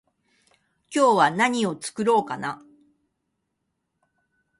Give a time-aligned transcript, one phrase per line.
[0.91, 2.63] 今日は何を作ろうかな？